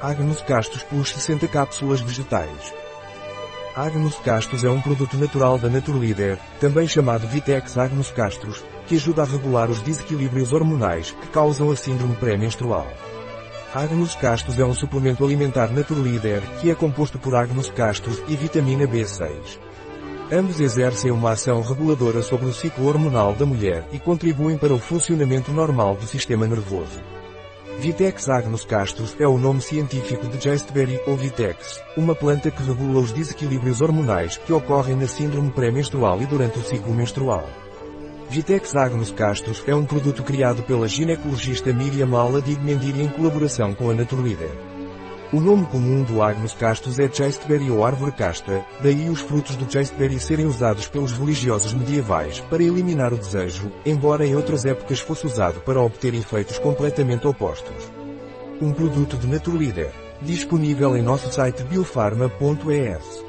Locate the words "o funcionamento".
24.74-25.52